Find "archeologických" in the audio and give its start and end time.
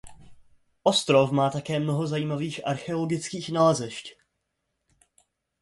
2.71-3.47